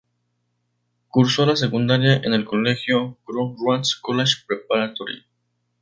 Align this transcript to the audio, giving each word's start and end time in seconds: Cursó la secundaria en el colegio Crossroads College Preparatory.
Cursó 1.09 1.45
la 1.45 1.55
secundaria 1.55 2.21
en 2.23 2.33
el 2.33 2.43
colegio 2.43 3.19
Crossroads 3.23 3.95
College 4.01 4.45
Preparatory. 4.47 5.25